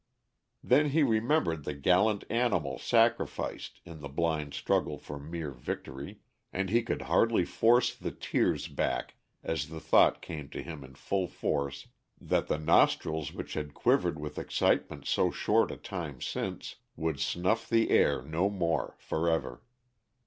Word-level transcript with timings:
Then 0.63 0.89
he 0.89 1.03
remembered 1.03 1.63
the 1.63 1.75
gallant 1.75 2.23
animal 2.27 2.79
sacrificed 2.79 3.81
in 3.85 3.99
the 4.01 4.09
blind 4.09 4.55
struggle 4.55 4.97
for 4.97 5.19
mere 5.19 5.51
victory, 5.51 6.21
and 6.51 6.71
he 6.71 6.81
could 6.81 7.03
hardly 7.03 7.45
force 7.45 7.95
the 7.95 8.09
tears 8.09 8.67
back 8.67 9.13
as 9.43 9.67
the 9.69 9.79
thought 9.79 10.19
came 10.19 10.49
to 10.49 10.63
him 10.63 10.83
in 10.83 10.95
full 10.95 11.27
force 11.27 11.89
that 12.19 12.47
the 12.47 12.57
nostrils 12.57 13.31
which 13.31 13.53
had 13.53 13.75
quivered 13.75 14.17
with 14.19 14.39
excitement 14.39 15.05
so 15.05 15.29
short 15.29 15.69
a 15.69 15.77
time 15.77 16.19
since, 16.19 16.77
would 16.95 17.19
snuff 17.19 17.69
the 17.69 17.91
air 17.91 18.23
no 18.23 18.49
more 18.49 18.95
forever. 18.97 19.61